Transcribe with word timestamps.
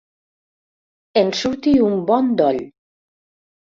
En 1.23 1.31
surti 1.43 1.77
un 1.93 2.03
bon 2.11 2.35
doll. 2.43 2.63